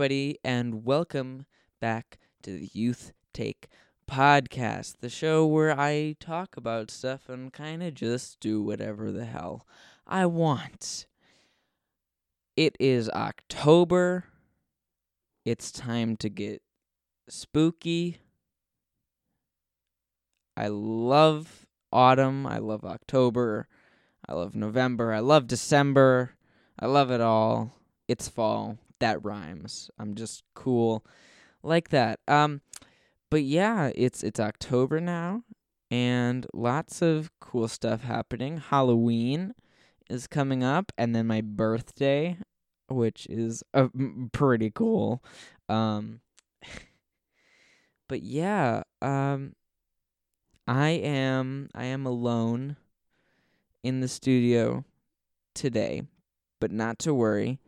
[0.00, 1.44] everybody, and welcome
[1.78, 3.68] back to the Youth Take
[4.10, 9.26] podcast, the show where I talk about stuff and kind of just do whatever the
[9.26, 9.66] hell
[10.06, 11.06] I want.
[12.56, 14.24] It is October.
[15.44, 16.62] It's time to get
[17.28, 18.22] spooky.
[20.56, 22.46] I love autumn.
[22.46, 23.68] I love October.
[24.26, 25.12] I love November.
[25.12, 26.36] I love December.
[26.78, 27.74] I love it all.
[28.08, 28.78] It's fall.
[29.00, 29.90] That rhymes.
[29.98, 31.04] I'm just cool
[31.62, 32.20] like that.
[32.28, 32.60] Um
[33.30, 35.42] but yeah, it's it's October now
[35.90, 38.58] and lots of cool stuff happening.
[38.58, 39.54] Halloween
[40.08, 42.36] is coming up and then my birthday,
[42.88, 43.88] which is uh,
[44.32, 45.22] pretty cool.
[45.68, 46.20] Um
[48.08, 49.54] but yeah, um
[50.66, 52.76] I am I am alone
[53.82, 54.84] in the studio
[55.54, 56.02] today,
[56.60, 57.58] but not to worry.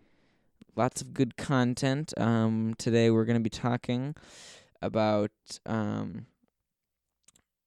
[0.75, 2.15] Lots of good content.
[2.17, 4.15] Um, today we're going to be talking
[4.81, 5.31] about
[5.67, 6.25] um,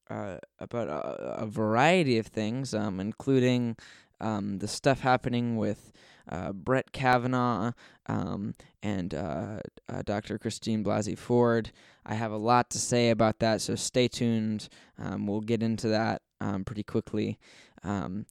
[0.09, 3.77] uh, about a, a, variety of things, um, including
[4.19, 5.91] um, the stuff happening with
[6.29, 7.73] uh, Brett Kavanaugh
[8.07, 10.39] um, and uh, uh, Dr.
[10.39, 11.71] Christine Blasey Ford.
[12.07, 14.67] I have a lot to say about that, so stay tuned.
[14.97, 17.37] Um, we'll get into that um, pretty quickly,
[17.83, 18.25] um,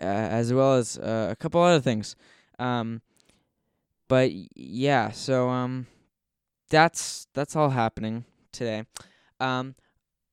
[0.00, 2.16] as well as uh, a couple other things.
[2.58, 3.02] Um,
[4.08, 5.86] but yeah, so um,
[6.70, 8.84] that's that's all happening today.
[9.40, 9.74] Um,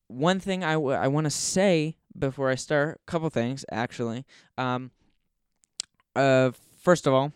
[0.08, 4.26] one thing I, w- I want to say before I start, a couple things actually.
[4.58, 4.92] Um,
[6.16, 7.34] uh, first of all,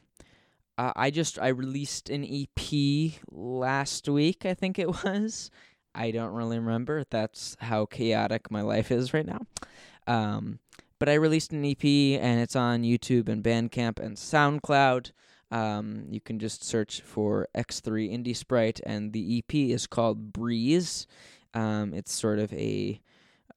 [0.78, 4.46] uh, I just I released an EP last week.
[4.46, 5.50] I think it was.
[5.96, 7.04] I don't really remember.
[7.10, 9.42] That's how chaotic my life is right now.
[10.06, 10.60] Um,
[11.00, 15.12] but I released an EP and it's on YouTube and Bandcamp and SoundCloud.
[15.52, 21.08] Um, you can just search for X3 Indie Sprite, and the EP is called Breeze.
[21.54, 23.02] Um, it's sort of a,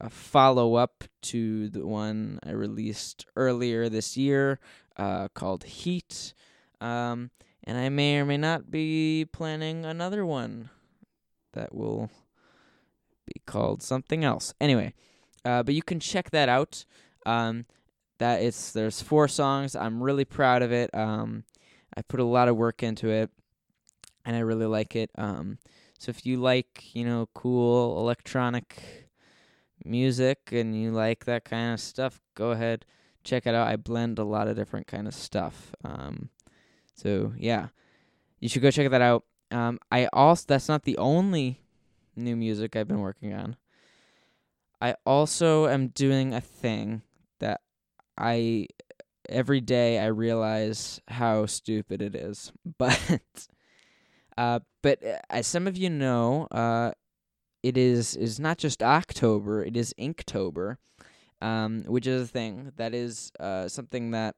[0.01, 4.61] a follow up to the one I released earlier this year
[4.97, 6.35] uh, called Heat.
[6.81, 7.31] Um,
[7.65, 10.71] and I may or may not be planning another one
[11.53, 12.11] that will
[13.27, 14.55] be called something else.
[14.61, 14.95] Anyway,
[15.45, 16.85] uh, but you can check that out.
[17.27, 17.67] Um,
[18.19, 19.75] that it's there's four songs.
[19.75, 20.95] I'm really proud of it.
[20.95, 21.45] Um,
[21.97, 23.31] I put a lot of work into it,
[24.25, 25.11] and I really like it.
[25.17, 25.59] Um,
[25.99, 29.09] so if you like, you know, cool electronic
[29.85, 32.85] music and you like that kind of stuff, go ahead
[33.25, 33.69] check it out.
[33.69, 35.73] I blend a lot of different kind of stuff.
[35.85, 36.31] Um,
[36.95, 37.69] so yeah,
[38.39, 39.25] you should go check that out.
[39.51, 41.63] Um, I also that's not the only
[42.17, 43.57] new music I've been working on.
[44.81, 47.03] I also am doing a thing
[47.39, 47.61] that
[48.17, 48.69] I
[49.31, 52.53] every day I realize how stupid it is.
[52.79, 53.49] But
[54.37, 56.93] uh but uh, as some of you know, uh
[57.63, 60.77] it is is not just October, it is Inktober.
[61.41, 64.35] Um which is a thing that is uh something that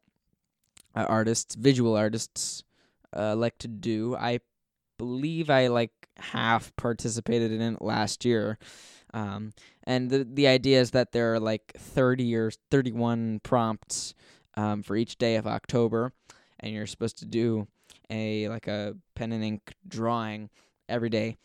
[0.95, 2.65] uh, artists, visual artists
[3.17, 4.17] uh like to do.
[4.17, 4.41] I
[4.99, 8.59] believe I like half participated in it last year.
[9.15, 9.53] Um,
[9.85, 14.15] and the the idea is that there are like 30 or 31 prompts
[14.57, 16.13] um, for each day of October,
[16.61, 17.67] and you're supposed to do
[18.11, 20.51] a like a pen and ink drawing
[20.89, 21.37] every day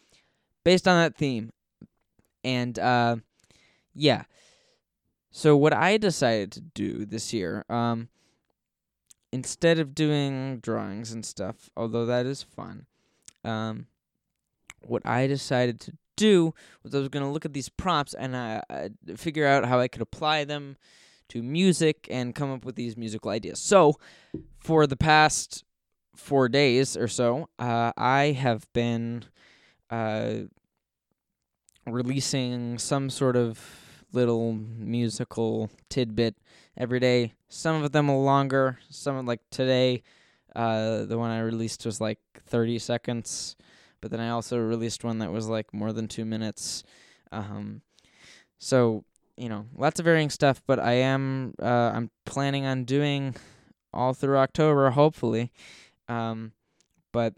[0.64, 1.52] based on that theme.
[2.44, 3.18] And uh,
[3.94, 4.24] yeah,
[5.32, 8.10] so what I decided to do this year, um,
[9.32, 12.86] instead of doing drawings and stuff, although that is fun,
[13.44, 13.88] um,
[14.82, 16.54] what I decided to do
[16.84, 18.62] was I was going to look at these prompts and uh,
[19.16, 20.78] figure out how I could apply them
[21.30, 23.60] to music and come up with these musical ideas.
[23.60, 23.96] So,
[24.60, 25.64] for the past
[26.16, 29.26] four days or so, uh, I have been
[29.90, 30.34] uh,
[31.86, 33.60] releasing some sort of
[34.14, 36.36] little musical tidbit
[36.76, 37.34] every day.
[37.50, 38.80] Some of them are longer.
[38.90, 40.04] Some like today,
[40.56, 43.56] uh, the one I released was like 30 seconds
[44.02, 46.84] but then I also released one that was like more than two minutes.
[47.32, 47.82] Um,
[48.60, 49.04] so
[49.38, 53.36] you know, lots of varying stuff, but I am uh, I'm planning on doing
[53.94, 55.52] all through October, hopefully.
[56.08, 56.54] Um,
[57.12, 57.34] but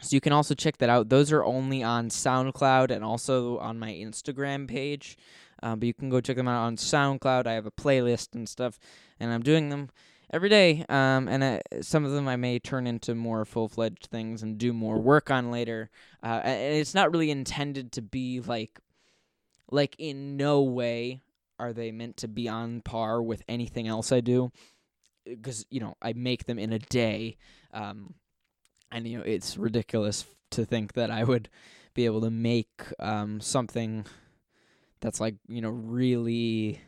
[0.00, 1.08] so you can also check that out.
[1.08, 5.16] Those are only on SoundCloud and also on my Instagram page.
[5.62, 7.46] Um, but you can go check them out on SoundCloud.
[7.46, 8.78] I have a playlist and stuff,
[9.20, 9.90] and I'm doing them
[10.32, 10.84] every day.
[10.88, 14.58] Um, and uh, some of them I may turn into more full fledged things and
[14.58, 15.90] do more work on later.
[16.22, 18.80] Uh, and it's not really intended to be like,
[19.72, 21.20] like in no way
[21.58, 24.52] are they meant to be on par with anything else I do,
[25.24, 27.36] because you know I make them in a day.
[27.72, 28.14] Um,
[28.90, 31.48] and you know it's ridiculous to think that I would
[31.94, 34.06] be able to make um, something
[35.00, 36.80] that's like you know really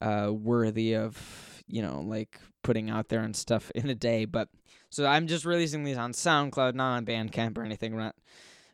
[0.00, 4.24] uh, worthy of you know like putting out there and stuff in a day.
[4.24, 4.48] But
[4.90, 7.96] so I'm just releasing these on SoundCloud, not on Bandcamp or anything.
[7.96, 8.16] Not,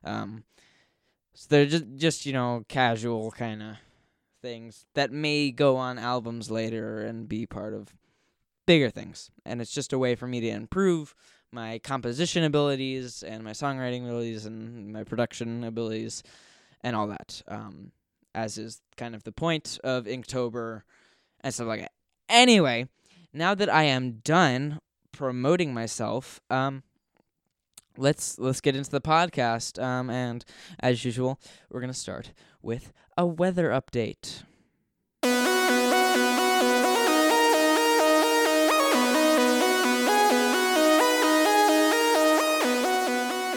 [0.05, 0.45] um,
[1.35, 3.77] so they're just just you know casual kind of
[4.43, 7.95] things that may go on albums later and be part of
[8.67, 9.31] bigger things.
[9.45, 11.15] And it's just a way for me to improve
[11.51, 16.23] my composition abilities and my songwriting abilities and my production abilities
[16.83, 17.43] and all that.
[17.49, 17.93] Um,
[18.35, 20.83] as is kind of the point of Inktober
[21.41, 21.93] and stuff like that.
[22.29, 22.89] Anyway,
[23.33, 24.81] now that I am done
[25.13, 26.83] promoting myself, um,
[27.97, 29.83] let's let's get into the podcast.
[29.83, 30.45] Um, and
[30.81, 32.33] as usual, we're gonna start
[32.63, 34.43] with a weather update.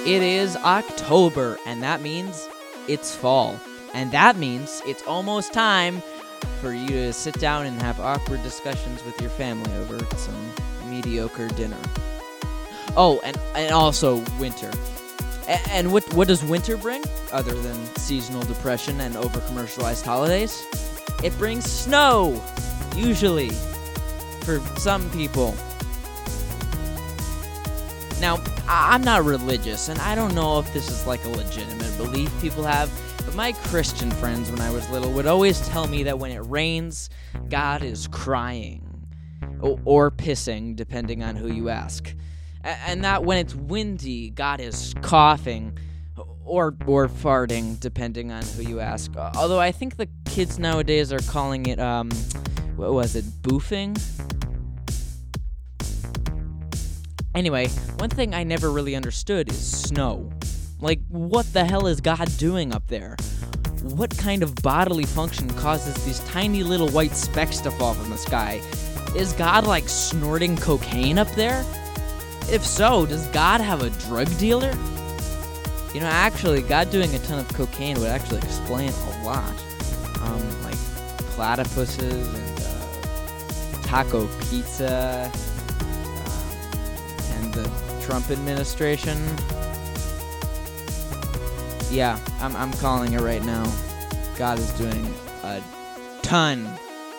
[0.07, 2.47] It is October, and that means
[2.87, 3.59] it's fall.
[3.93, 6.01] And that means it's almost time
[6.61, 10.53] for you to sit down and have awkward discussions with your family over some
[10.89, 11.77] mediocre dinner.
[12.95, 14.71] Oh, and, and also winter.
[15.69, 20.65] And what what does winter bring other than seasonal depression and over commercialized holidays?
[21.23, 22.43] It brings snow,
[22.95, 23.49] usually,
[24.41, 25.55] for some people.
[28.19, 32.31] Now, I'm not religious, and I don't know if this is like a legitimate belief
[32.41, 32.91] people have,
[33.25, 36.39] but my Christian friends when I was little would always tell me that when it
[36.39, 37.09] rains,
[37.47, 38.83] God is crying.
[39.85, 42.13] Or pissing, depending on who you ask.
[42.63, 45.77] And that when it's windy, God is coughing.
[46.43, 49.11] Or, or farting, depending on who you ask.
[49.17, 52.09] Although I think the kids nowadays are calling it, um,
[52.77, 53.99] what was it, boofing?
[57.35, 57.67] Anyway,
[57.97, 60.31] one thing I never really understood is snow.
[60.79, 63.17] Like, what the hell is God doing up there?
[63.83, 68.17] What kind of bodily function causes these tiny little white specks to fall from the
[68.17, 68.61] sky?
[69.15, 71.65] Is God like snorting cocaine up there?
[72.49, 74.71] If so, does God have a drug dealer?
[75.93, 79.63] You know, actually, God doing a ton of cocaine would actually explain a lot.
[80.21, 80.75] Um, like
[81.35, 85.31] platypuses and uh, taco pizza
[85.81, 87.69] um, and the
[88.01, 89.17] Trump administration.
[91.91, 93.69] Yeah, I'm, I'm calling it right now.
[94.37, 95.61] God is doing a
[96.21, 96.69] ton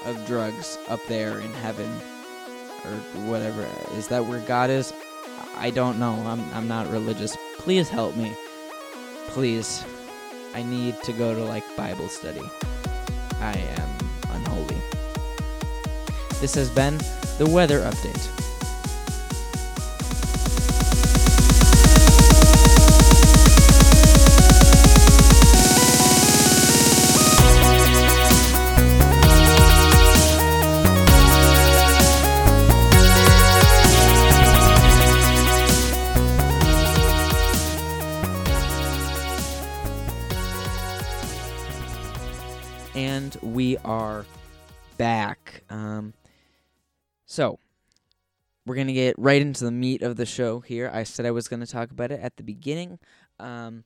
[0.04, 1.90] of drugs up there in heaven
[2.84, 2.92] or
[3.26, 3.66] whatever.
[3.92, 4.92] Is that where God is?
[5.58, 6.14] I don't know.
[6.26, 7.36] I'm I'm not religious.
[7.58, 8.36] Please help me.
[9.28, 9.84] Please.
[10.54, 12.42] I need to go to like Bible study.
[13.40, 13.88] I am
[14.30, 14.80] unholy.
[16.40, 16.96] This has been
[17.38, 18.47] the weather update.
[42.98, 44.26] And we are
[44.96, 45.62] back.
[45.70, 46.14] Um,
[47.26, 47.60] so
[48.66, 50.90] we're gonna get right into the meat of the show here.
[50.92, 52.98] I said I was gonna talk about it at the beginning.
[53.38, 53.84] Um,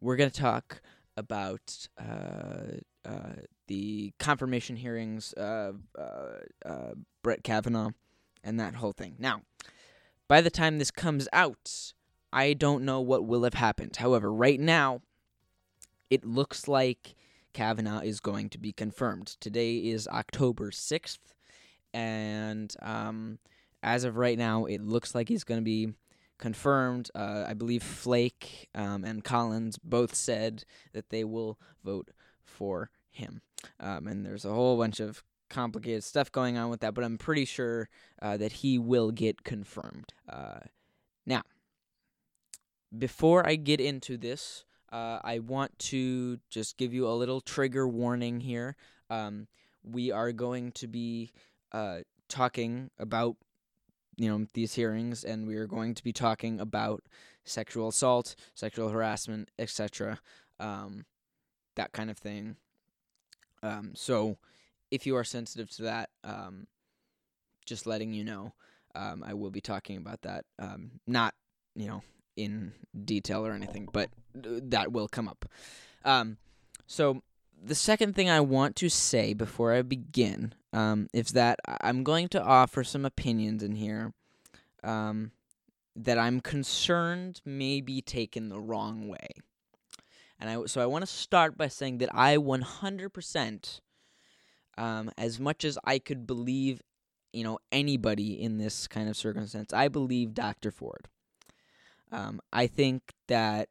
[0.00, 0.82] we're gonna talk
[1.16, 3.32] about uh, uh,
[3.66, 6.94] the confirmation hearings of uh, uh,
[7.24, 7.90] Brett Kavanaugh
[8.44, 9.16] and that whole thing.
[9.18, 9.40] Now,
[10.28, 11.92] by the time this comes out,
[12.32, 13.96] I don't know what will have happened.
[13.96, 15.00] However, right now,
[16.08, 17.16] it looks like
[17.54, 19.36] Kavanaugh is going to be confirmed.
[19.40, 21.18] Today is October 6th,
[21.94, 23.38] and um,
[23.82, 25.94] as of right now, it looks like he's going to be
[26.38, 27.10] confirmed.
[27.14, 32.10] Uh, I believe Flake um, and Collins both said that they will vote
[32.44, 33.40] for him.
[33.78, 37.18] Um, and there's a whole bunch of complicated stuff going on with that, but I'm
[37.18, 37.88] pretty sure
[38.20, 40.12] uh, that he will get confirmed.
[40.28, 40.60] Uh,
[41.24, 41.42] now,
[42.96, 47.88] before I get into this, uh, I want to just give you a little trigger
[47.88, 48.76] warning here.
[49.10, 49.48] Um,
[49.82, 51.32] we are going to be
[51.72, 53.34] uh, talking about,
[54.16, 57.02] you know, these hearings, and we are going to be talking about
[57.42, 60.20] sexual assault, sexual harassment, etc.,
[60.60, 61.06] um,
[61.74, 62.54] that kind of thing.
[63.64, 64.38] Um, so,
[64.92, 66.68] if you are sensitive to that, um,
[67.66, 68.52] just letting you know,
[68.94, 70.44] um, I will be talking about that.
[70.60, 71.34] Um, not,
[71.74, 72.04] you know,
[72.36, 72.72] in
[73.04, 75.44] detail or anything, but that will come up.
[76.04, 76.38] Um,
[76.86, 77.22] so
[77.62, 82.28] the second thing I want to say before I begin um, is that I'm going
[82.28, 84.12] to offer some opinions in here.
[84.82, 85.32] Um,
[85.96, 89.28] that I'm concerned may be taken the wrong way.
[90.40, 93.80] And I so I want to start by saying that I 100%
[94.76, 96.82] um, as much as I could believe,
[97.32, 100.70] you know, anybody in this kind of circumstance, I believe Dr.
[100.70, 101.08] Ford.
[102.12, 103.68] Um, I think that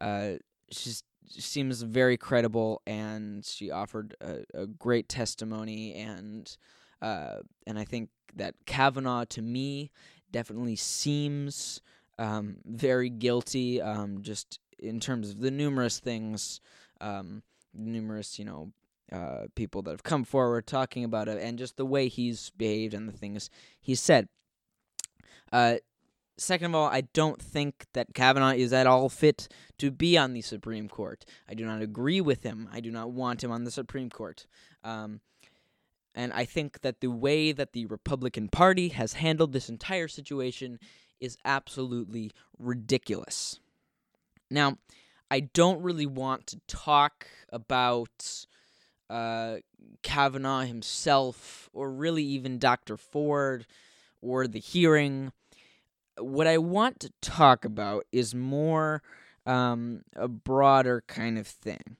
[0.00, 0.34] uh,
[0.70, 0.92] she
[1.28, 6.56] seems very credible, and she offered a, a great testimony, and
[7.00, 7.36] uh,
[7.66, 9.90] and I think that Kavanaugh, to me,
[10.30, 11.80] definitely seems
[12.18, 13.80] um, very guilty.
[13.80, 16.60] Um, just in terms of the numerous things,
[17.00, 17.42] um,
[17.74, 18.72] numerous you know
[19.12, 22.94] uh, people that have come forward talking about it, and just the way he's behaved
[22.94, 24.28] and the things he's said.
[25.52, 25.76] Uh,
[26.36, 29.48] second of all, I don't think that Kavanaugh is at all fit
[29.78, 31.24] to be on the Supreme Court.
[31.48, 32.68] I do not agree with him.
[32.72, 34.46] I do not want him on the Supreme Court.
[34.84, 35.20] Um,
[36.14, 40.78] and I think that the way that the Republican Party has handled this entire situation
[41.20, 43.60] is absolutely ridiculous.
[44.50, 44.76] Now,
[45.30, 48.46] I don't really want to talk about
[49.08, 49.56] uh,
[50.02, 52.96] Kavanaugh himself, or really even Dr.
[52.96, 53.66] Ford,
[54.20, 55.32] or the hearing.
[56.18, 59.02] What I want to talk about is more
[59.46, 61.96] um, a broader kind of thing.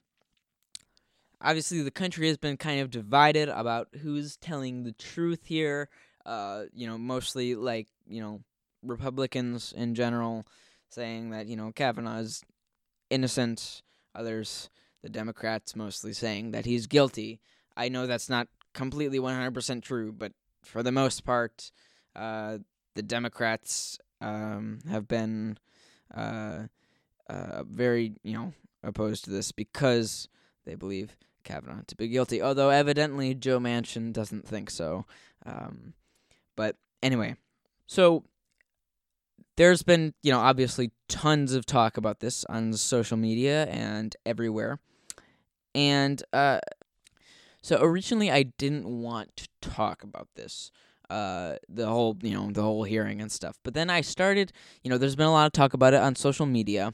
[1.41, 5.89] Obviously, the country has been kind of divided about who's telling the truth here.
[6.25, 8.41] Uh, you know, mostly like, you know,
[8.81, 10.45] Republicans in general
[10.89, 12.43] saying that, you know, Kavanaugh is
[13.09, 13.81] innocent.
[14.15, 14.69] Others
[15.03, 17.39] the Democrats mostly saying that he's guilty.
[17.77, 20.31] I know that's not completely 100% true, but
[20.63, 21.71] for the most part,
[22.15, 22.59] uh,
[22.95, 25.57] the Democrats um, have been
[26.13, 26.63] uh,
[27.29, 28.53] uh, very, you know,
[28.83, 30.27] opposed to this because
[30.65, 32.41] they believe Kavanaugh to be guilty.
[32.41, 35.05] Although evidently Joe Manchin doesn't think so.
[35.45, 35.93] Um,
[36.55, 37.35] but anyway,
[37.85, 38.23] so
[39.57, 44.79] there's been, you know, obviously tons of talk about this on social media and everywhere.
[45.75, 46.59] And uh,
[47.61, 50.71] so originally, I didn't want to talk about this,
[51.09, 53.57] uh, the whole you know the whole hearing and stuff.
[53.63, 54.51] But then I started,
[54.83, 56.93] you know, there's been a lot of talk about it on social media,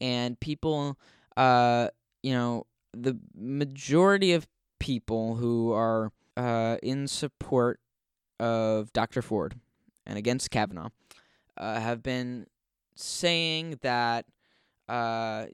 [0.00, 0.98] and people,
[1.36, 1.88] uh,
[2.22, 4.46] you know, the majority of
[4.78, 7.80] people who are uh, in support
[8.40, 9.22] of Dr.
[9.22, 9.54] Ford
[10.04, 10.88] and against Kavanaugh
[11.56, 12.46] uh, have been
[12.96, 14.26] saying that
[14.88, 15.46] uh,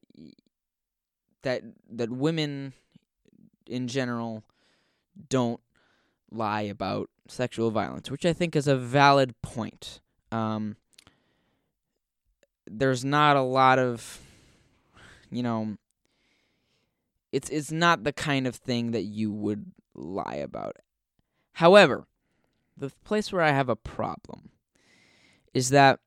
[1.42, 2.72] that that women
[3.66, 4.42] in general
[5.28, 5.60] don't
[6.30, 10.00] lie about sexual violence, which I think is a valid point.
[10.32, 10.76] Um,
[12.66, 14.20] there's not a lot of,
[15.30, 15.76] you know,
[17.32, 20.76] it's it's not the kind of thing that you would lie about.
[21.52, 22.06] However,
[22.76, 24.50] the place where I have a problem
[25.52, 26.00] is that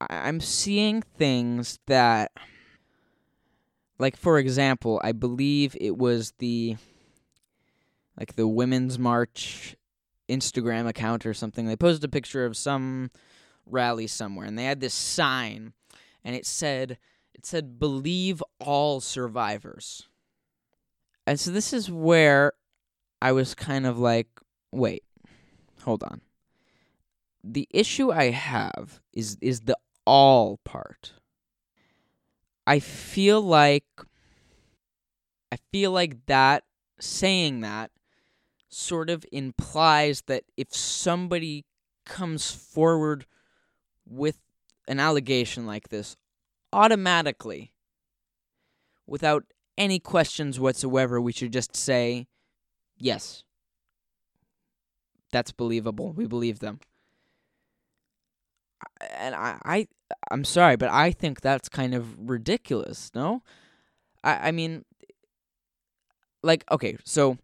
[0.00, 2.32] I'm seeing things that
[3.98, 6.76] like for example, I believe it was the
[8.18, 9.76] like the women's march
[10.28, 11.66] Instagram account or something.
[11.66, 13.10] They posted a picture of some
[13.66, 15.72] rally somewhere and they had this sign
[16.24, 16.98] and it said
[17.34, 20.08] it said believe all survivors.
[21.26, 22.54] And so this is where
[23.20, 24.28] I was kind of like,
[24.72, 25.04] wait,
[25.82, 26.22] hold on.
[27.44, 31.12] The issue I have is is the all part.
[32.66, 33.86] I feel like
[35.52, 36.64] I feel like that
[37.00, 37.90] saying that
[38.68, 41.64] sort of implies that if somebody
[42.04, 43.26] comes forward
[44.06, 44.38] with
[44.86, 46.16] an allegation like this
[46.72, 47.72] automatically
[49.06, 49.44] without
[49.76, 52.26] any questions whatsoever we should just say
[52.98, 53.44] yes
[55.32, 56.80] that's believable we believe them
[59.10, 59.88] and I, I
[60.30, 63.10] I'm sorry, but I think that's kind of ridiculous.
[63.14, 63.42] No,
[64.24, 64.84] I I mean,
[66.42, 67.38] like okay, so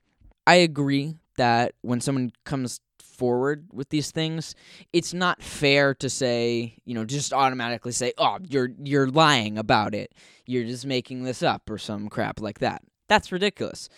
[0.47, 4.55] I agree that when someone comes forward with these things,
[4.93, 9.95] it's not fair to say, you know, just automatically say, "Oh, you're you're lying about
[9.95, 10.13] it.
[10.47, 13.89] You're just making this up or some crap like that." That's ridiculous.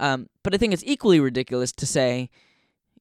[0.00, 2.30] Um, but I think it's equally ridiculous to say,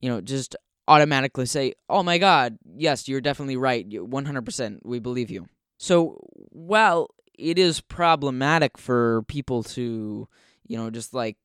[0.02, 0.56] you know, just
[0.88, 3.86] automatically say, "Oh my god, yes, you're definitely right.
[3.88, 6.20] 100%, we believe you." So,
[6.52, 10.28] while it is problematic for people to,
[10.68, 11.38] you know, just like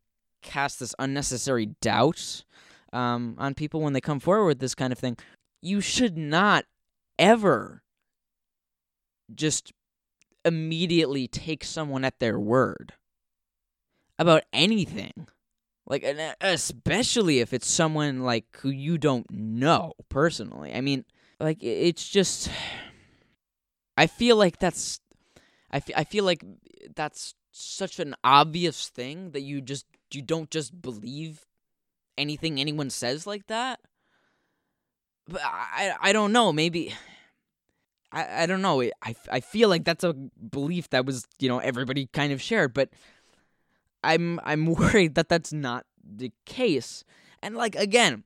[0.43, 2.45] cast this unnecessary doubt
[2.93, 5.17] um, on people when they come forward with this kind of thing,
[5.63, 6.65] you should not
[7.19, 7.83] ever
[9.35, 9.73] just
[10.45, 12.93] immediately take someone at their word
[14.19, 15.27] about anything.
[15.89, 16.05] Like,
[16.41, 20.75] especially if it's someone like who you don't know personally.
[20.75, 21.05] I mean,
[21.39, 22.51] like, it's just,
[23.97, 25.01] I feel like that's
[25.71, 26.45] I, f- I feel like
[26.95, 31.47] that's such an obvious thing that you just you don't just believe
[32.19, 33.81] anything anyone says like that.
[35.29, 36.95] But I I don't know, maybe
[38.13, 38.83] I, I don't know.
[38.83, 42.73] I, I feel like that's a belief that was, you know, everybody kind of shared,
[42.73, 42.89] but
[44.03, 47.05] I'm I'm worried that that's not the case.
[47.43, 48.25] And like again,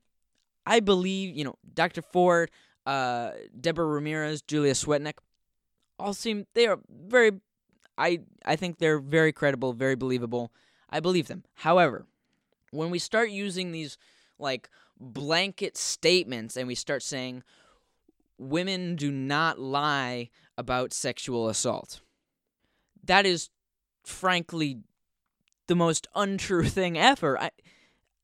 [0.65, 2.01] I believe, you know, Dr.
[2.01, 2.51] Ford,
[2.85, 5.17] uh Deborah Ramirez, Julia Swetnick
[5.99, 7.31] all seem they are very
[7.97, 10.51] I I think they're very credible, very believable.
[10.91, 11.43] I believe them.
[11.55, 12.05] However,
[12.71, 13.97] when we start using these
[14.39, 14.69] like
[14.99, 17.43] blanket statements and we start saying
[18.37, 22.01] women do not lie about sexual assault.
[23.03, 23.49] That is
[24.03, 24.79] frankly
[25.67, 27.39] the most untrue thing ever.
[27.39, 27.51] I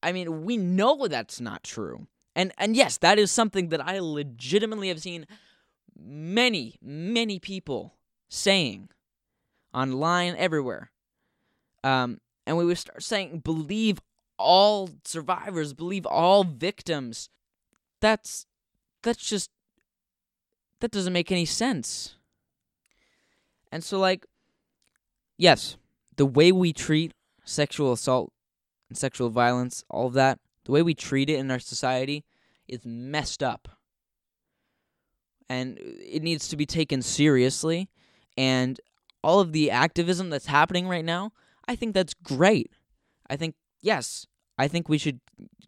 [0.04, 2.08] I mean, we know that's not true.
[2.36, 5.26] And and yes, that is something that I legitimately have seen
[6.00, 7.96] many, many people
[8.30, 8.90] saying
[9.74, 10.92] online everywhere.
[11.84, 14.00] Um, and we would start saying, believe
[14.40, 17.30] all survivors, believe all victims.
[18.00, 18.46] That's
[19.04, 19.52] that's just
[20.80, 22.16] that doesn't make any sense.
[23.72, 24.26] And so like
[25.38, 25.76] yes,
[26.16, 27.14] the way we treat
[27.44, 28.32] sexual assault
[28.88, 32.24] and sexual violence, all of that, the way we treat it in our society
[32.68, 33.68] is messed up.
[35.50, 37.90] And it needs to be taken seriously
[38.38, 38.80] and
[39.24, 41.32] all of the activism that's happening right now,
[41.68, 42.72] I think that's great.
[43.30, 44.26] I think yes,
[44.58, 45.20] I think we should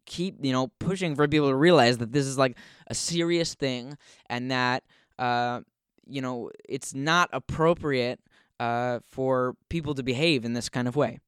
[0.05, 3.97] keep, you know, pushing for people to realize that this is like a serious thing
[4.29, 4.83] and that
[5.19, 5.61] uh,
[6.07, 8.19] you know, it's not appropriate
[8.59, 11.19] uh, for people to behave in this kind of way.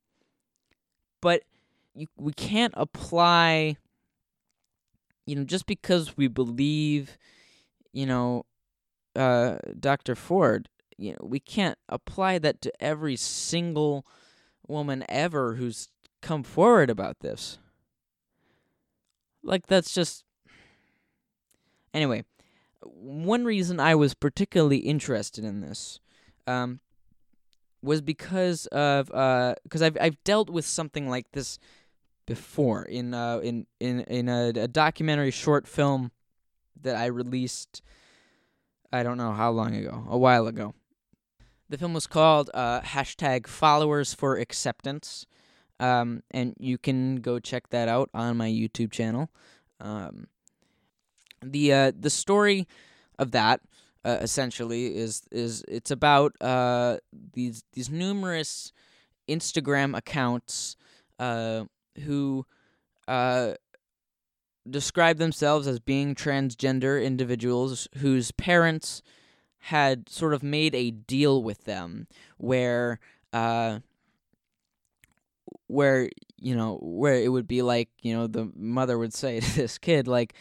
[1.22, 1.44] But
[1.94, 3.78] you, we can't apply,
[5.26, 7.18] you know, just because we believe,
[7.94, 8.46] you know,
[9.16, 10.16] uh, Dr.
[10.16, 14.06] Ford, you know, we can't apply that to every single
[14.72, 15.90] woman ever who's
[16.22, 17.60] come forward about this.
[19.44, 20.24] Like that's just
[21.94, 22.24] anyway.
[22.84, 26.00] One reason I was particularly interested in this
[26.48, 26.80] um,
[27.84, 31.60] was because of because uh, I've I've dealt with something like this
[32.26, 36.12] before in uh, in in in a, a documentary short film
[36.82, 37.82] that I released.
[38.94, 40.74] I don't know how long ago, a while ago.
[41.72, 45.26] The film was called uh, hashtag Followers for Acceptance,
[45.80, 49.30] um, and you can go check that out on my YouTube channel.
[49.80, 50.28] Um,
[51.42, 52.68] the uh, the story
[53.18, 53.62] of that
[54.04, 56.98] uh, essentially is is it's about uh,
[57.32, 58.74] these these numerous
[59.30, 60.76] Instagram accounts
[61.20, 61.64] uh,
[62.04, 62.46] who
[63.08, 63.54] uh,
[64.70, 69.02] describe themselves as being transgender individuals whose parents
[69.66, 73.00] had sort of made a deal with them where
[73.32, 73.80] uh
[75.68, 79.56] where you know where it would be like you know the mother would say to
[79.56, 80.34] this kid like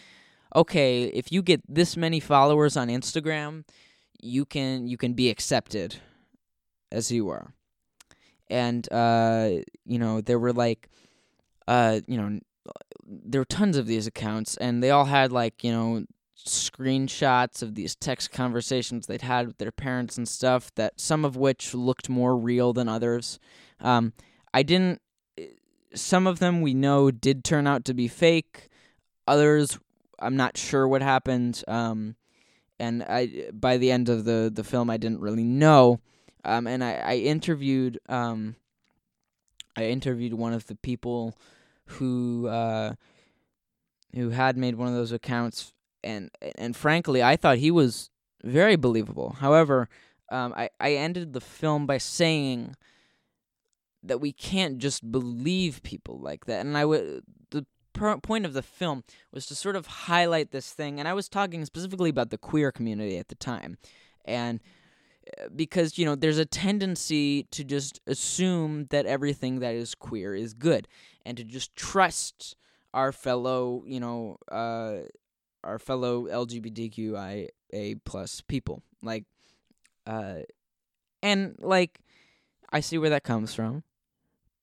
[0.57, 3.65] okay if you get this many followers on Instagram
[4.23, 5.97] you can you can be accepted
[6.93, 7.55] as you are.
[8.49, 9.51] And uh
[9.85, 10.89] you know there were like
[11.69, 12.41] uh you know
[13.07, 16.05] there were tons of these accounts and they all had like you know
[16.47, 21.37] screenshots of these text conversations they'd had with their parents and stuff that some of
[21.37, 23.39] which looked more real than others.
[23.81, 24.13] Um,
[24.53, 25.01] i didn't
[25.39, 25.47] eh,
[25.95, 28.69] some of them we know did turn out to be fake.
[29.27, 29.79] Others
[30.19, 31.63] i'm not sure what happened.
[31.69, 32.17] Um,
[32.79, 36.01] and i by the end of the the film i didn't really know.
[36.45, 38.57] Um, and i i interviewed um,
[39.77, 41.37] i interviewed one of the people
[41.85, 42.95] who uh,
[44.15, 48.11] who had made one of those accounts and and frankly, I thought he was
[48.43, 49.37] very believable.
[49.41, 49.89] However,
[50.31, 52.77] um, I I ended the film by saying
[54.03, 58.53] that we can't just believe people like that, and I would the per- point of
[58.53, 62.31] the film was to sort of highlight this thing, and I was talking specifically about
[62.31, 63.77] the queer community at the time,
[64.25, 64.61] and
[65.39, 70.35] uh, because you know there's a tendency to just assume that everything that is queer
[70.35, 70.89] is good.
[71.27, 72.57] And to just trust
[72.95, 75.01] our fellow you know uh,
[75.65, 78.83] our fellow LGBTQIA plus people.
[79.03, 79.25] Like,
[80.07, 80.41] uh,
[81.23, 82.01] and like,
[82.73, 83.83] I see where that comes from,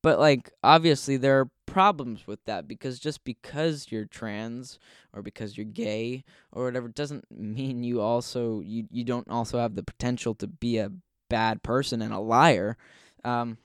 [0.02, 4.80] but like, obviously there are problems with that because just because you're trans
[5.14, 9.76] or because you're gay or whatever doesn't mean you also you you don't also have
[9.76, 10.92] the potential to be a
[11.30, 12.78] bad person and a liar.
[13.24, 13.58] Um,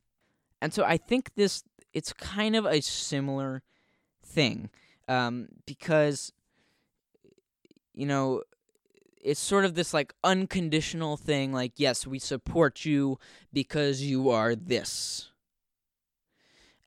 [0.60, 3.62] and so I think this it's kind of a similar
[4.24, 4.70] thing
[5.08, 6.32] um, because
[7.94, 8.42] you know,
[9.22, 13.18] it's sort of this like unconditional thing like yes we support you
[13.52, 15.31] because you are this.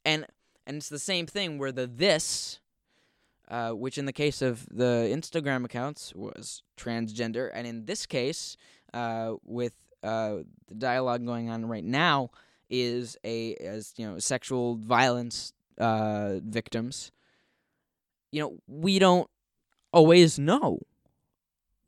[0.03, 0.25] And
[0.67, 2.59] and it's the same thing where the this
[3.47, 8.57] uh, which in the case of the instagram accounts was transgender and in this case
[8.93, 10.37] uh, with uh,
[10.67, 12.29] the dialogue going on right now
[12.69, 17.11] is a as you know sexual violence uh, victims
[18.31, 19.29] you know we don't
[19.91, 20.79] always know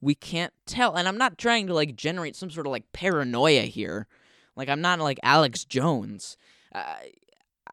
[0.02, 0.96] we can't tell.
[0.96, 4.08] And I'm not trying to like generate some sort of like paranoia here.
[4.56, 6.38] Like I'm not like Alex Jones.
[6.74, 6.96] Uh,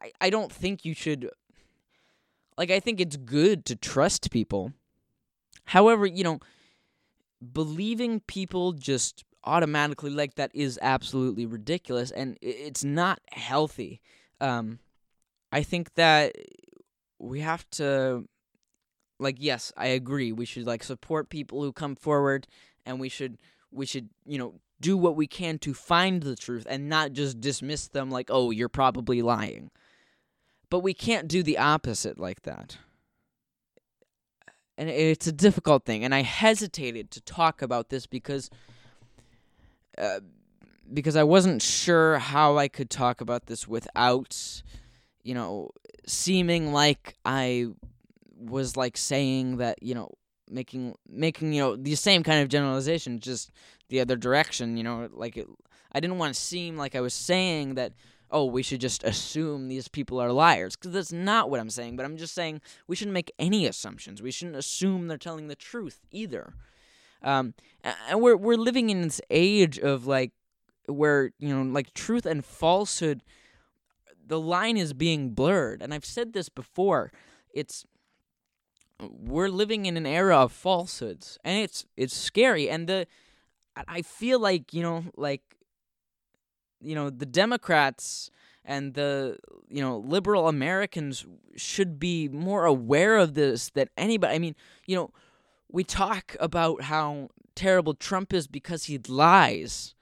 [0.01, 1.29] I I don't think you should.
[2.57, 4.73] Like I think it's good to trust people.
[5.65, 6.39] However, you know,
[7.53, 14.01] believing people just automatically like that is absolutely ridiculous, and it's not healthy.
[14.39, 14.79] Um,
[15.51, 16.35] I think that
[17.19, 18.27] we have to
[19.19, 20.31] like yes, I agree.
[20.31, 22.47] We should like support people who come forward
[22.85, 23.37] and we should
[23.71, 27.39] we should, you know, do what we can to find the truth and not just
[27.39, 29.71] dismiss them like, "Oh, you're probably lying."
[30.69, 32.77] But we can't do the opposite like that.
[34.77, 38.49] And it's a difficult thing, and I hesitated to talk about this because
[39.97, 40.19] uh,
[40.93, 44.61] because I wasn't sure how I could talk about this without,
[45.23, 45.71] you know,
[46.05, 47.67] seeming like I
[48.37, 50.11] was like saying that you know
[50.49, 53.51] making making you know the same kind of generalization just
[53.89, 55.47] the other direction you know like it,
[55.91, 57.93] i didn't want to seem like i was saying that
[58.29, 61.95] oh we should just assume these people are liars because that's not what i'm saying
[61.95, 64.21] but i'm just saying we shouldn't make any assumptions.
[64.21, 66.53] We shouldn't assume they're telling the truth either.
[67.21, 70.31] Um, and we're we're living in this age of like
[70.87, 73.23] where you know like truth and falsehood
[74.27, 77.11] the line is being blurred and i've said this before.
[77.53, 77.85] It's
[79.01, 83.05] we're living in an era of falsehoods and it's it's scary and the
[83.87, 85.41] i feel like you know like
[86.81, 88.29] you know the democrats
[88.63, 89.37] and the
[89.69, 94.55] you know liberal americans should be more aware of this than anybody i mean
[94.85, 95.11] you know
[95.69, 99.93] we talk about how terrible trump is because he lies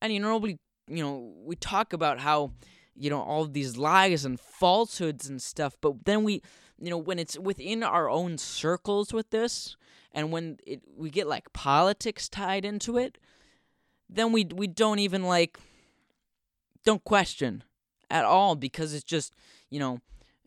[0.00, 2.50] and you know nobody you know we talk about how
[2.94, 6.42] you know all these lies and falsehoods and stuff but then we
[6.80, 9.76] you know when it's within our own circles with this
[10.12, 13.18] and when it, we get like politics tied into it
[14.08, 15.58] then we we don't even like
[16.84, 17.62] don't question
[18.10, 19.34] at all because it's just
[19.70, 20.00] you know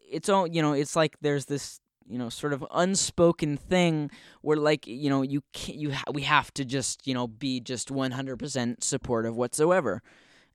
[0.10, 1.80] it's all you know it's like there's this
[2.12, 6.24] you know sort of unspoken thing where like you know you can you ha- we
[6.24, 10.04] have to just you know be just 100% supportive whatsoever.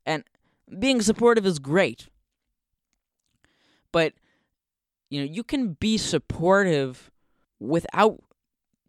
[0.04, 0.22] And
[0.78, 2.08] being supportive is great.
[3.90, 4.12] But
[5.10, 7.10] you know, you can be supportive
[7.58, 8.22] without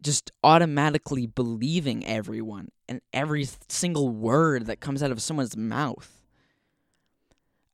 [0.02, 6.22] just automatically believing everyone and every single word that comes out of someone's mouth.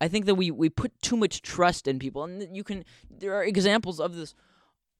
[0.00, 2.84] I think that we, we put too much trust in people, and you can.
[3.10, 4.34] There are examples of this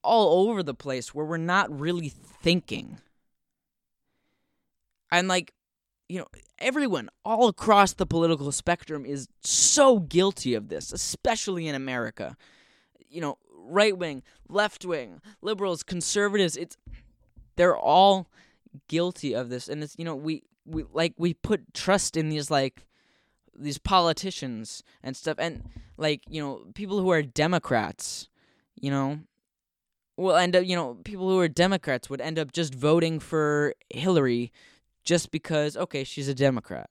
[0.03, 2.99] all over the place where we're not really thinking.
[5.11, 5.53] And like,
[6.09, 6.27] you know,
[6.59, 12.37] everyone all across the political spectrum is so guilty of this, especially in America
[13.15, 16.77] you know, right wing, left wing, liberals, conservatives, it's
[17.57, 18.29] they're all
[18.89, 19.69] guilty of this.
[19.69, 22.87] And it's you know, we we like we put trust in these like
[23.57, 25.37] these politicians and stuff.
[25.39, 25.63] And
[25.97, 28.29] like, you know, people who are democrats,
[28.81, 29.21] you know,
[30.17, 33.75] will end up, you know, people who are democrats would end up just voting for
[33.91, 34.53] Hillary
[35.05, 36.91] just because okay, she's a democrat.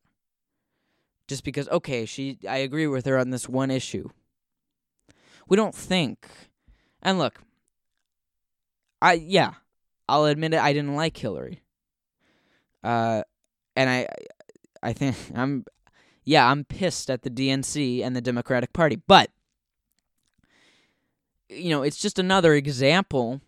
[1.27, 4.09] Just because okay, she I agree with her on this one issue
[5.47, 6.27] we don't think.
[7.01, 7.39] And look,
[9.01, 9.53] I yeah,
[10.07, 10.59] I'll admit it.
[10.59, 11.61] I didn't like Hillary.
[12.83, 13.23] Uh,
[13.75, 14.07] and I,
[14.81, 15.65] I think I'm,
[16.23, 19.01] yeah, I'm pissed at the DNC and the Democratic Party.
[19.07, 19.29] But
[21.49, 23.41] you know, it's just another example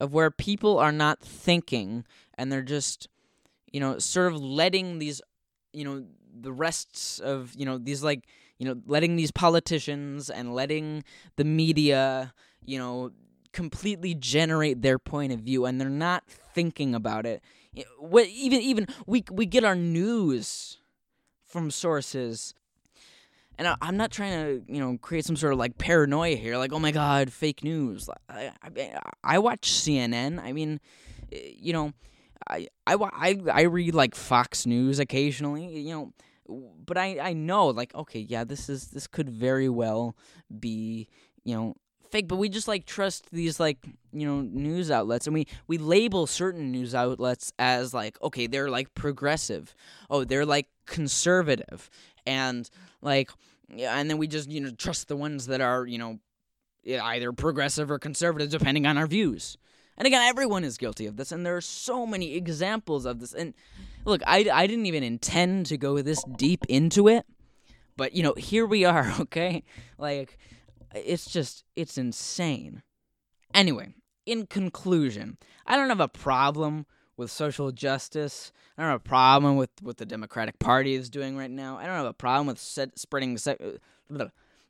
[0.00, 3.08] of where people are not thinking and they're just,
[3.72, 5.20] you know, sort of letting these,
[5.72, 6.04] you know,
[6.40, 8.26] the rests of, you know, these like
[8.58, 11.04] you know, letting these politicians and letting
[11.36, 12.32] the media,
[12.64, 13.10] you know,
[13.52, 17.42] completely generate their point of view and they're not thinking about it.
[17.98, 20.78] What even even we we get our news
[21.44, 22.54] from sources
[23.58, 26.58] and I, am not trying to, you know, create some sort of like paranoia here,
[26.58, 28.08] like, oh my god, fake news.
[28.28, 30.42] I, I, I watch CNN.
[30.42, 30.80] I mean,
[31.32, 31.92] eh, you know,
[32.48, 35.78] I, I, I, I read like Fox News occasionally.
[35.78, 36.12] You know,
[36.48, 40.16] but I I know like okay yeah this is this could very well
[40.60, 41.08] be
[41.44, 41.74] you know
[42.14, 43.78] fake, but we just like trust these like
[44.12, 48.70] you know news outlets, and we we label certain news outlets as like okay, they're
[48.70, 49.74] like progressive,
[50.08, 51.90] oh, they're like conservative,
[52.24, 52.70] and
[53.02, 53.30] like
[53.68, 56.20] yeah, and then we just you know trust the ones that are you know
[56.86, 59.58] either progressive or conservative depending on our views.
[59.96, 63.32] And again, everyone is guilty of this, and there are so many examples of this.
[63.32, 63.54] And
[64.04, 67.24] look, I, I didn't even intend to go this deep into it,
[67.96, 69.62] but you know, here we are, okay?
[69.98, 70.38] Like,
[70.94, 72.82] it's just, it's insane.
[73.52, 73.94] Anyway,
[74.26, 78.52] in conclusion, I don't have a problem with social justice.
[78.76, 81.78] I don't have a problem with what the Democratic Party is doing right now.
[81.78, 83.38] I don't have a problem with set, spreading.
[83.38, 83.56] Se-
[84.10, 84.26] uh,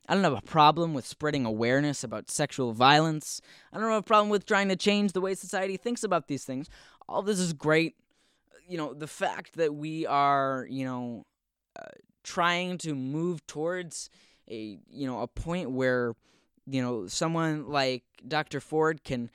[0.07, 3.41] I don't have a problem with spreading awareness about sexual violence.
[3.73, 6.45] I don't have a problem with trying to change the way society thinks about these
[6.45, 6.69] things.
[7.09, 7.95] All this is great.
[8.67, 11.25] You know, the fact that we are, you know,
[11.79, 11.87] uh,
[12.23, 14.09] trying to move towards
[14.49, 16.15] a, you know, a point where,
[16.67, 18.59] you know, someone like Dr.
[18.59, 19.29] Ford can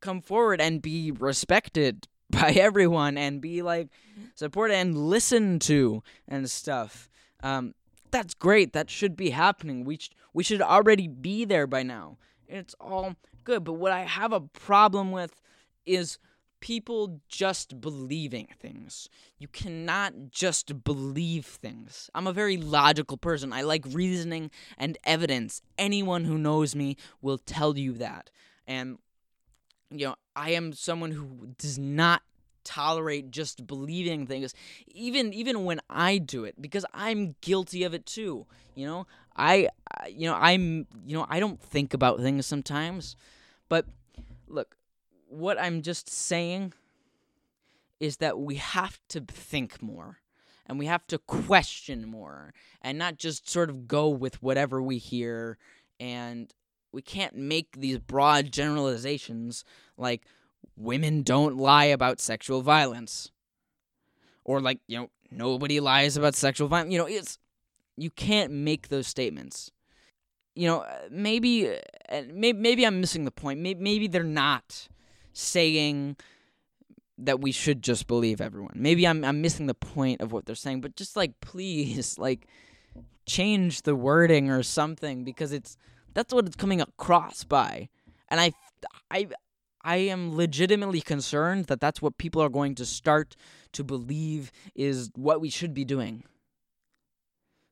[0.00, 3.88] come forward and be respected by everyone and be like
[4.34, 7.08] supported and listened to and stuff.
[7.42, 7.74] Um,
[8.10, 8.72] that's great.
[8.72, 9.84] That should be happening.
[9.84, 12.18] We sh- we should already be there by now.
[12.48, 13.64] It's all good.
[13.64, 15.40] But what I have a problem with
[15.84, 16.18] is
[16.60, 19.08] people just believing things.
[19.38, 22.10] You cannot just believe things.
[22.14, 23.52] I'm a very logical person.
[23.52, 25.62] I like reasoning and evidence.
[25.78, 28.30] Anyone who knows me will tell you that.
[28.66, 28.98] And
[29.90, 32.22] you know, I am someone who does not
[32.66, 34.52] tolerate just believing things
[34.88, 39.06] even even when I do it because I'm guilty of it too you know?
[39.34, 39.68] I
[40.08, 43.16] you know I'm you know I don't think about things sometimes
[43.68, 43.86] but
[44.48, 44.76] look
[45.28, 46.72] what I'm just saying
[48.00, 50.18] is that we have to think more
[50.66, 52.52] and we have to question more
[52.82, 55.58] and not just sort of go with whatever we hear
[55.98, 56.52] and
[56.92, 59.64] we can't make these broad generalizations
[59.96, 60.22] like
[60.76, 63.30] women don't lie about sexual violence.
[64.44, 66.92] Or like, you know, nobody lies about sexual violence.
[66.92, 67.38] You know, it's
[67.96, 69.70] you can't make those statements.
[70.54, 73.60] You know, maybe uh, maybe, maybe I'm missing the point.
[73.60, 74.88] Maybe, maybe they're not
[75.32, 76.16] saying
[77.18, 78.74] that we should just believe everyone.
[78.74, 82.46] Maybe I'm I'm missing the point of what they're saying, but just like please like
[83.26, 85.76] change the wording or something because it's
[86.14, 87.88] that's what it's coming across by.
[88.28, 88.52] And I
[89.10, 89.28] I
[89.86, 93.36] I am legitimately concerned that that's what people are going to start
[93.70, 96.24] to believe is what we should be doing.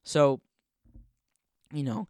[0.05, 0.40] So,
[1.72, 2.07] you know,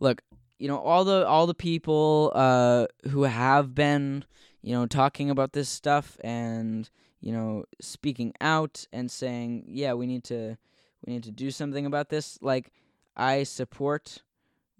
[0.00, 0.22] look,
[0.58, 4.24] you know, all the all the people uh, who have been,
[4.62, 6.88] you know, talking about this stuff and
[7.20, 10.56] you know, speaking out and saying, yeah, we need to
[11.04, 12.38] we need to do something about this.
[12.40, 12.72] Like,
[13.14, 14.22] I support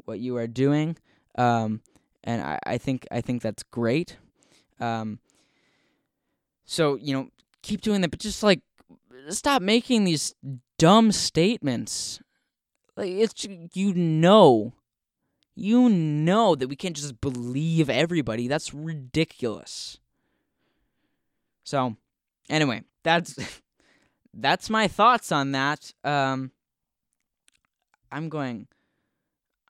[0.07, 0.97] what you are doing,
[1.37, 1.83] um,
[2.23, 4.17] and I, I think I think that's great.
[4.85, 5.19] Um,
[6.65, 7.29] so you know,
[7.63, 8.61] keep doing that, but just like
[9.29, 10.35] stop making these
[10.79, 12.21] dumb statements.
[12.97, 14.75] Like it's you know,
[15.55, 18.49] you know that we can't just believe everybody.
[18.49, 19.99] That's ridiculous.
[21.65, 21.97] So,
[22.49, 23.37] anyway, that's
[24.35, 25.93] that's my thoughts on that.
[26.03, 26.53] Um,
[28.13, 28.69] I'm going.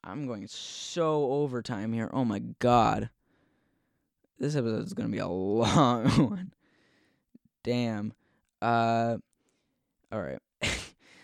[0.07, 2.11] I'm going so overtime here.
[2.13, 3.09] Oh my god.
[4.37, 6.53] This episode is gonna be a long one.
[7.63, 8.13] Damn.
[8.61, 9.17] Uh.
[10.11, 10.39] All right.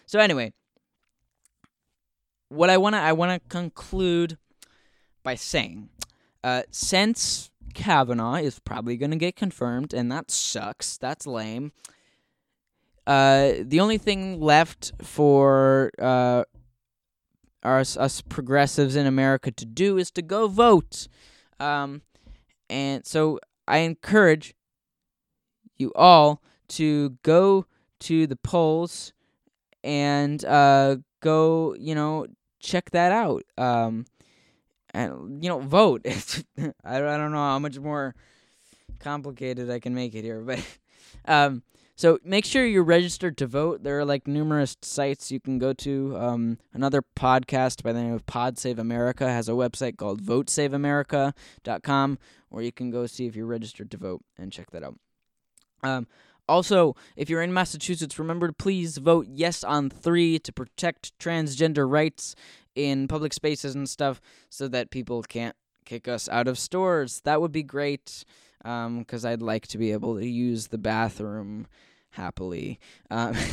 [0.06, 0.54] so anyway,
[2.50, 4.38] what I wanna I wanna conclude
[5.24, 5.89] by saying,
[6.43, 10.97] uh, since Kavanaugh is probably gonna get confirmed, and that sucks.
[10.97, 11.71] That's lame.
[13.08, 16.43] Uh, the only thing left for uh,
[17.63, 21.08] us, us progressives in America to do is to go vote.
[21.60, 22.04] Um,
[22.71, 24.55] and so I encourage
[25.77, 27.65] you all to go
[27.99, 29.12] to the polls
[29.84, 32.27] and uh, go, you know,
[32.60, 33.43] check that out.
[33.57, 34.05] Um,
[34.93, 36.05] and you know, vote.
[36.57, 38.15] I I don't know how much more
[38.99, 40.60] complicated I can make it here, but
[41.25, 41.63] um,
[42.01, 43.83] so make sure you're registered to vote.
[43.83, 46.17] There are like numerous sites you can go to.
[46.17, 52.17] Um, another podcast by the name of Pod Save America has a website called VoteSaveAmerica.com
[52.49, 54.97] where you can go see if you're registered to vote and check that out.
[55.83, 56.07] Um,
[56.49, 61.87] also, if you're in Massachusetts, remember to please vote yes on three to protect transgender
[61.87, 62.33] rights
[62.73, 67.21] in public spaces and stuff so that people can't kick us out of stores.
[67.25, 68.25] That would be great
[68.63, 71.67] because um, I'd like to be able to use the bathroom
[72.12, 72.80] happily.
[73.10, 73.36] Um,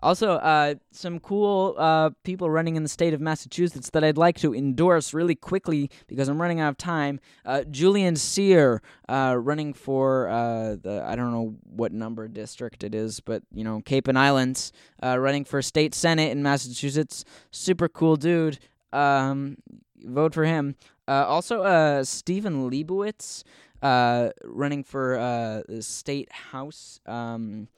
[0.00, 4.38] Also, uh, some cool uh, people running in the state of Massachusetts that I'd like
[4.38, 7.18] to endorse really quickly because I'm running out of time.
[7.44, 12.94] Uh, Julian Cyr, uh, running for uh, the I don't know what number district it
[12.94, 14.72] is, but you know Cape and Islands,
[15.02, 17.24] uh, running for state senate in Massachusetts.
[17.50, 18.60] Super cool dude.
[18.92, 19.56] Um,
[19.96, 20.76] vote for him.
[21.08, 23.42] also, Stephen Leibowitz
[23.82, 27.00] running for the state house.
[27.06, 27.68] Um,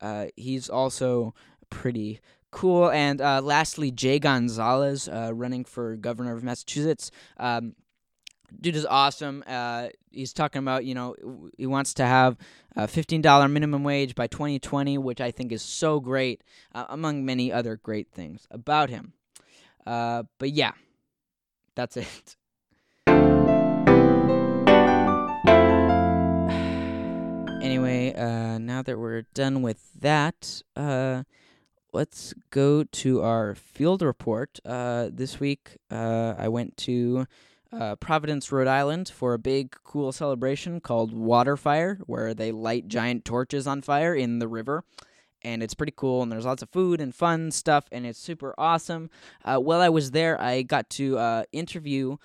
[0.00, 1.34] uh, he's also
[1.70, 2.20] pretty
[2.50, 2.90] cool.
[2.90, 7.10] And uh, lastly, Jay Gonzalez, uh, running for governor of Massachusetts.
[7.36, 7.74] Um,
[8.60, 9.44] dude is awesome.
[9.46, 11.14] Uh, he's talking about, you know,
[11.56, 12.36] he wants to have
[12.76, 16.42] a $15 minimum wage by 2020, which I think is so great,
[16.74, 19.12] uh, among many other great things about him.
[19.86, 20.72] Uh, but yeah,
[21.74, 22.36] that's it.
[27.68, 31.22] Anyway, uh, now that we're done with that, uh,
[31.92, 34.58] let's go to our field report.
[34.64, 37.26] Uh, this week, uh, I went to
[37.70, 43.26] uh, Providence, Rhode Island for a big, cool celebration called WaterFire, where they light giant
[43.26, 44.82] torches on fire in the river.
[45.42, 48.54] And it's pretty cool, and there's lots of food and fun stuff, and it's super
[48.56, 49.10] awesome.
[49.44, 52.16] Uh, while I was there, I got to interview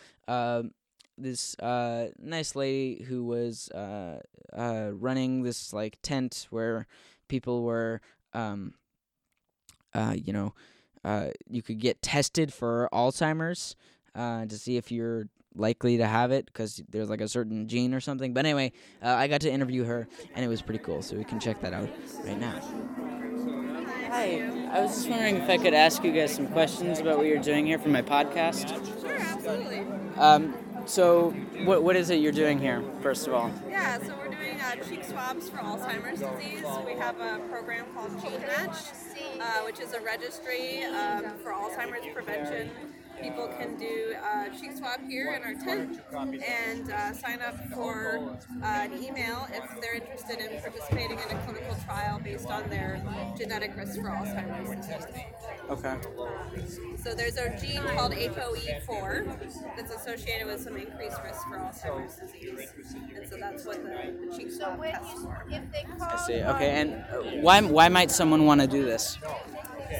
[1.17, 4.19] this uh, nice lady who was uh,
[4.51, 6.87] uh, running this like tent where
[7.27, 8.01] people were,
[8.33, 8.73] um,
[9.93, 10.53] uh, you know,
[11.03, 13.75] uh, you could get tested for Alzheimer's
[14.15, 17.93] uh, to see if you're likely to have it because there's like a certain gene
[17.93, 18.33] or something.
[18.33, 18.71] But anyway,
[19.03, 21.01] uh, I got to interview her and it was pretty cool.
[21.01, 21.89] So we can check that out
[22.23, 22.59] right now.
[24.09, 27.25] Hi, I was just wondering if I could ask you guys some questions about what
[27.25, 28.69] you're doing here for my podcast.
[29.01, 29.85] Sure, absolutely.
[30.17, 30.53] Um,
[30.85, 31.31] so,
[31.65, 33.51] what, what is it you're doing here, first of all?
[33.69, 36.65] Yeah, so we're doing uh, cheek swabs for Alzheimer's disease.
[36.85, 42.69] We have a program called Gene uh, which is a registry um, for Alzheimer's prevention
[43.21, 46.01] people can do a cheek swab here in our tent
[46.47, 51.41] and uh, sign up for uh, an email if they're interested in participating in a
[51.45, 53.01] clinical trial based on their
[53.37, 55.23] genetic risk for Alzheimer's disease.
[55.69, 55.95] Okay.
[57.03, 62.73] So there's a gene called ApoE4 that's associated with some increased risk for Alzheimer's disease,
[63.15, 65.45] and so that's what the, the cheek swab tests for.
[66.01, 66.41] I see.
[66.43, 69.17] Okay, and uh, why why might someone want to do this?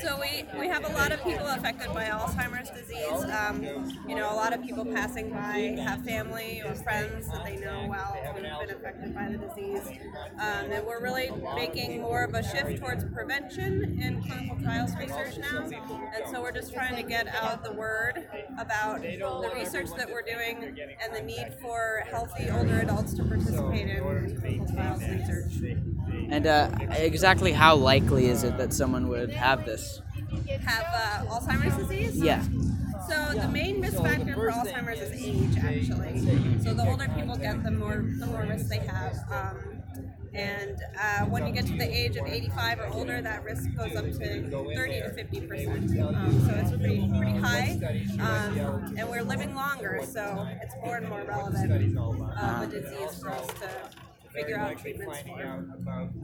[0.02, 3.24] So we, we have a lot of people affected by Alzheimer's disease.
[3.32, 3.64] Um,
[4.08, 7.86] you know, a lot of people passing by have family or friends that they know
[7.90, 9.88] well who've been affected by the disease.
[10.40, 15.38] Um, and we're really making more of a shift towards prevention in clinical trials research
[15.38, 15.70] now.
[16.16, 18.28] And so we're just trying to get out the word
[18.60, 23.90] about the research that we're doing and the need for healthy older adults to participate
[23.90, 25.78] in clinical trials research.
[26.30, 29.83] And uh, exactly how likely is it that someone would have this?
[30.66, 32.18] Have uh, Alzheimer's disease?
[32.18, 32.44] Yeah.
[33.10, 36.64] So the main risk factor for Alzheimer's is age, actually.
[36.64, 39.18] So the older people get, the more the more risk they have.
[39.30, 39.84] Um,
[40.34, 43.96] and uh, when you get to the age of 85 or older, that risk goes
[43.96, 44.50] up to 30
[45.02, 46.00] to 50 percent.
[46.00, 47.80] Um, so it's pretty pretty high,
[48.20, 53.30] um, and we're living longer, so it's more and more relevant uh, a disease for
[53.30, 53.70] us to
[54.32, 55.66] figure out treatments for.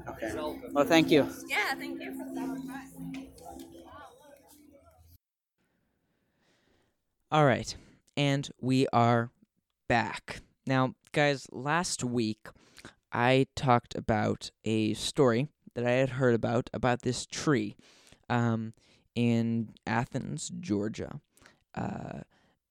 [0.09, 0.33] Okay.
[0.71, 1.29] Well, thank you.
[1.47, 3.25] Yeah, thank you for stopping by.
[7.31, 7.75] All right.
[8.17, 9.29] And we are
[9.87, 10.41] back.
[10.65, 12.47] Now, guys, last week
[13.13, 17.75] I talked about a story that I had heard about about this tree
[18.31, 18.73] um,
[19.13, 21.21] in Athens, Georgia,
[21.75, 22.21] uh,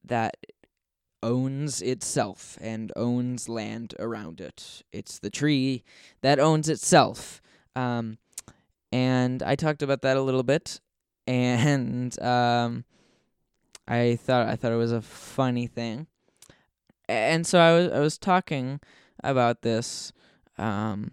[0.05, 0.37] that
[1.23, 4.83] owns itself and owns land around it.
[4.93, 5.85] It's the tree
[6.21, 7.41] that owns itself.
[7.77, 8.19] Um,
[8.91, 10.81] and I talked about that a little bit,
[11.29, 12.85] and um,
[13.89, 16.07] I thought I thought it was a funny thing,
[17.09, 18.81] and so I was I was talking
[19.25, 20.13] about this
[20.59, 21.13] um,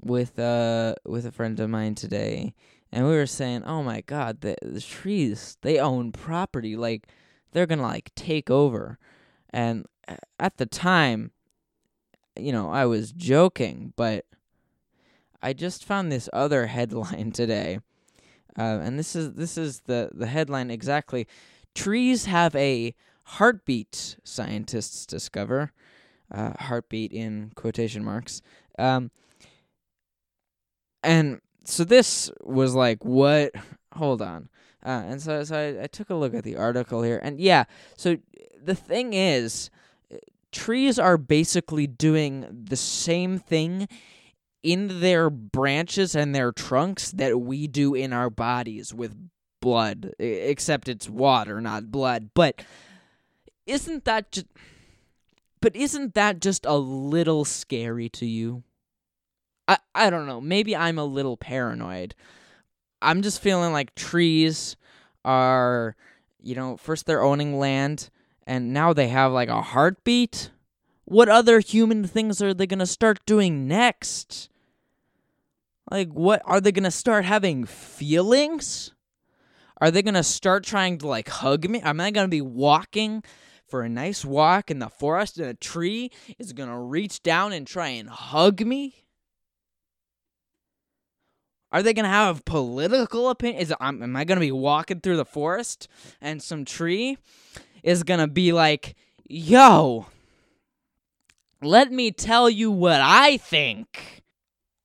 [0.00, 2.54] with uh with a friend of mine today,
[2.92, 7.08] and we were saying, oh my god, the, the trees they own property like
[7.50, 8.98] they're gonna like take over.
[9.50, 9.86] And
[10.38, 11.32] at the time,
[12.38, 14.24] you know, I was joking, but
[15.42, 17.80] I just found this other headline today.
[18.56, 21.26] Uh, and this is this is the, the headline exactly.
[21.74, 22.94] Trees have a
[23.24, 25.72] heartbeat, scientists discover.
[26.30, 28.40] Uh, heartbeat in quotation marks.
[28.78, 29.10] Um,
[31.02, 33.52] and so this was like, what?
[33.94, 34.48] Hold on.
[34.84, 37.64] Uh, and so, so I, I took a look at the article here, and yeah,
[37.96, 38.16] so
[38.60, 39.70] the thing is,
[40.50, 43.88] trees are basically doing the same thing
[44.62, 49.14] in their branches and their trunks that we do in our bodies with
[49.62, 52.30] blood, except it's water, not blood.
[52.34, 52.62] But
[53.66, 54.46] isn't that just
[55.62, 58.64] but isn't that just a little scary to you?
[59.66, 60.40] I I don't know.
[60.40, 62.14] Maybe I'm a little paranoid.
[63.00, 64.76] I'm just feeling like trees
[65.24, 65.96] are,
[66.42, 68.10] you know, first they're owning land
[68.46, 70.50] and now they have like a heartbeat.
[71.04, 74.48] What other human things are they going to start doing next?
[75.90, 78.91] Like what are they going to start having feelings?
[79.82, 81.80] Are they going to start trying to like hug me?
[81.80, 83.24] Am I going to be walking
[83.66, 87.52] for a nice walk in the forest and a tree is going to reach down
[87.52, 88.94] and try and hug me?
[91.72, 93.60] Are they going to have political opinion?
[93.60, 95.88] Is am I going to be walking through the forest
[96.20, 97.18] and some tree
[97.82, 98.94] is going to be like,
[99.28, 100.06] "Yo,
[101.60, 104.22] let me tell you what I think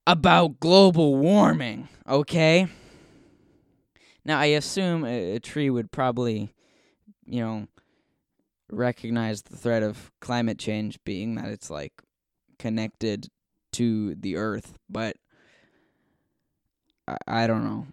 [0.07, 2.67] about global warming, okay?"
[4.27, 6.53] Now, I assume a, a tree would probably,
[7.25, 7.67] you know,
[8.69, 11.93] recognize the threat of climate change being that it's like
[12.59, 13.29] connected
[13.71, 15.15] to the earth, but
[17.07, 17.87] I, I don't know.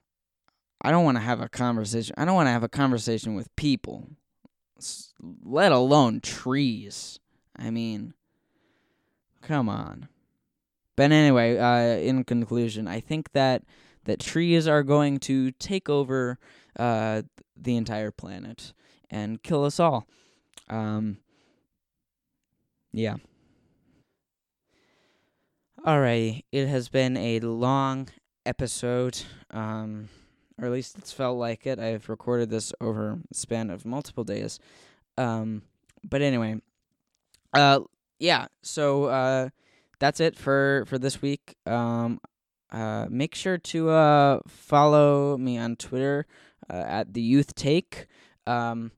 [0.82, 2.16] I don't want to have a conversation.
[2.18, 4.08] I don't want to have a conversation with people,
[5.44, 7.20] let alone trees.
[7.56, 8.12] I mean,
[9.40, 10.08] come on.
[10.96, 13.62] But anyway, uh, in conclusion, I think that
[14.04, 16.38] that trees are going to take over
[16.78, 17.22] uh,
[17.56, 18.72] the entire planet
[19.10, 20.06] and kill us all.
[20.68, 21.18] Um,
[22.92, 23.16] yeah.
[25.86, 28.08] Alrighty, it has been a long
[28.46, 30.08] episode, um,
[30.58, 31.78] or at least it's felt like it.
[31.78, 34.58] I've recorded this over a span of multiple days.
[35.18, 35.62] Um,
[36.02, 36.60] but anyway,
[37.52, 37.80] uh,
[38.18, 38.46] yeah.
[38.62, 39.48] So uh,
[39.98, 41.56] that's it for for this week.
[41.66, 42.18] Um,
[42.74, 46.26] uh, make sure to uh follow me on Twitter
[46.68, 48.06] uh, at the Youth Take.
[48.46, 48.92] Um,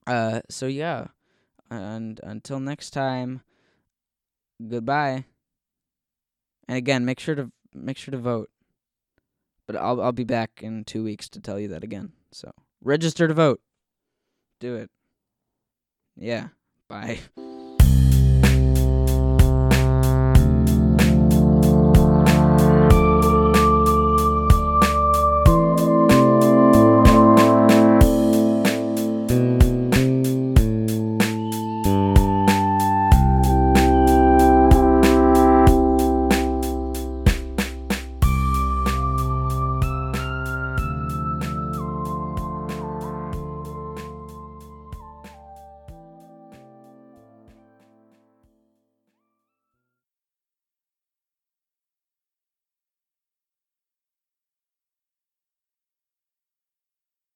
[0.06, 1.06] Uh, so yeah,
[1.70, 3.40] and until next time,
[4.66, 5.24] goodbye.
[6.68, 8.50] And again, make sure to make sure to vote.
[9.66, 12.12] But I'll I'll be back in two weeks to tell you that again.
[12.32, 12.52] So
[12.82, 13.60] register to vote.
[14.60, 14.90] Do it.
[16.16, 16.48] Yeah.
[16.88, 17.20] Bye.